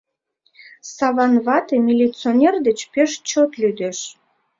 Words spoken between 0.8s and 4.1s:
Саван вате милиционер деч пеш чот лӱдеш.